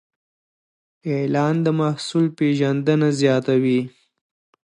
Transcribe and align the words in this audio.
اعلان 1.13 1.55
د 1.65 1.67
محصول 1.79 2.25
پیژندنه 2.37 3.09
زیاتوي. 3.19 3.81